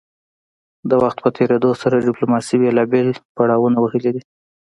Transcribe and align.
د 0.89 0.91
وخت 1.01 1.17
په 1.23 1.29
تیریدو 1.37 1.71
سره 1.81 2.03
ډیپلوماسي 2.07 2.55
بیلابیل 2.63 3.09
پړاونه 3.35 3.77
وهلي 3.81 4.11
دي 4.15 4.21